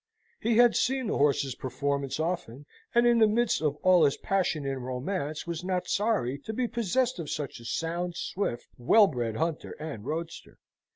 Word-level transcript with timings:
He 0.39 0.57
had 0.57 0.75
seen 0.75 1.05
the 1.05 1.17
horse's 1.19 1.53
performance 1.53 2.19
often, 2.19 2.65
and 2.95 3.05
in 3.05 3.19
the 3.19 3.27
midst 3.27 3.61
of 3.61 3.75
all 3.83 4.03
his 4.03 4.17
passion 4.17 4.65
and 4.65 4.83
romance, 4.83 5.45
was 5.45 5.63
not 5.63 5.87
sorry 5.87 6.39
to 6.39 6.53
be 6.53 6.67
possessed 6.67 7.19
of 7.19 7.29
such 7.29 7.59
a 7.59 7.65
sound, 7.65 8.15
swift, 8.17 8.67
well 8.79 9.05
bred 9.05 9.35
hunter 9.35 9.75
and 9.79 10.03
roadster. 10.03 10.57